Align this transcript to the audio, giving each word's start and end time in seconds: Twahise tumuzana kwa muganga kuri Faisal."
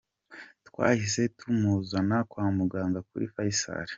Twahise 0.67 1.21
tumuzana 1.37 2.17
kwa 2.29 2.45
muganga 2.57 2.99
kuri 3.09 3.25
Faisal." 3.33 3.87